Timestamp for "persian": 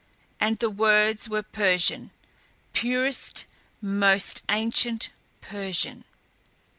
1.43-2.09, 5.41-6.05